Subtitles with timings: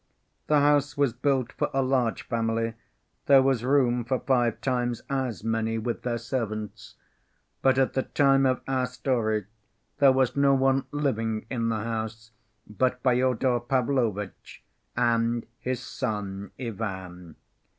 [0.47, 2.73] The house was built for a large family;
[3.27, 6.95] there was room for five times as many, with their servants.
[7.61, 9.45] But at the time of our story
[9.99, 12.31] there was no one living in the house
[12.67, 14.63] but Fyodor Pavlovitch
[14.97, 17.35] and his son Ivan.